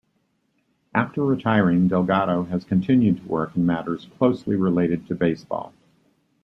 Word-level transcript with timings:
After 0.95 1.23
retiring, 1.23 1.87
Delgado 1.87 2.41
has 2.45 2.63
continued 2.65 3.17
to 3.17 3.27
work 3.27 3.55
in 3.55 3.67
matters 3.67 4.07
closely 4.17 4.55
related 4.55 5.05
to 5.05 5.13
baseball. 5.13 5.73